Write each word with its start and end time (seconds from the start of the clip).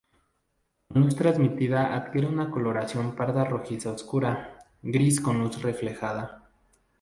Con 0.87 0.99
luz 1.03 1.15
transmitida 1.15 1.93
adquiere 1.93 2.25
una 2.27 2.49
coloración 2.49 3.15
parda 3.15 3.43
rojiza 3.43 3.91
oscura, 3.91 4.57
gris 4.81 5.21
con 5.21 5.37
luz 5.43 5.61
reflejada. 5.61 6.49